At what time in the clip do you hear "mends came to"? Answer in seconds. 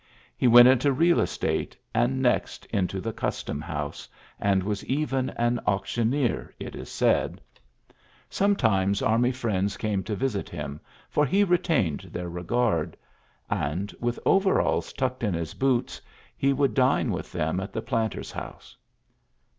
9.43-10.15